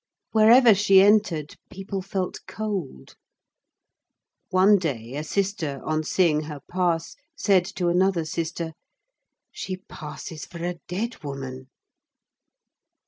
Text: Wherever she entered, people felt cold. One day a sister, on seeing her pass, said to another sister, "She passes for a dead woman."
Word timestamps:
Wherever 0.31 0.73
she 0.73 0.99
entered, 0.99 1.57
people 1.69 2.01
felt 2.01 2.39
cold. 2.47 3.13
One 4.49 4.79
day 4.79 5.13
a 5.13 5.23
sister, 5.23 5.79
on 5.85 6.03
seeing 6.03 6.45
her 6.45 6.59
pass, 6.67 7.15
said 7.37 7.65
to 7.77 7.87
another 7.87 8.25
sister, 8.25 8.73
"She 9.51 9.77
passes 9.87 10.43
for 10.47 10.65
a 10.65 10.79
dead 10.87 11.23
woman." 11.23 11.67